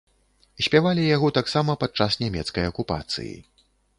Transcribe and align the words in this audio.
Спявалі 0.67 1.03
яго 1.15 1.29
таксама 1.37 1.75
падчас 1.85 2.17
нямецкай 2.23 2.69
акупацыі. 2.73 3.35